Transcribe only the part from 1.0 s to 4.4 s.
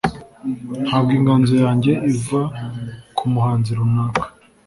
inganzo yanjye iva ku muhanzi runaka